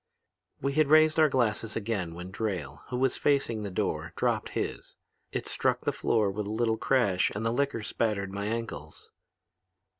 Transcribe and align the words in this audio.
"We 0.61 0.73
had 0.73 0.87
raised 0.87 1.19
our 1.19 1.29
glasses 1.29 1.75
again 1.75 2.15
when 2.15 2.31
Drayle, 2.31 2.81
who 2.89 2.97
was 2.97 3.17
facing 3.17 3.61
the 3.61 3.69
door, 3.69 4.13
dropped 4.15 4.49
his. 4.57 4.95
It 5.31 5.45
struck 5.45 5.81
the 5.81 5.91
floor 5.91 6.31
with 6.31 6.47
a 6.47 6.51
little 6.51 6.77
crash 6.77 7.29
and 7.35 7.45
the 7.45 7.51
liquor 7.53 7.83
spattered 7.83 8.33
my 8.33 8.47
ankles. 8.47 9.11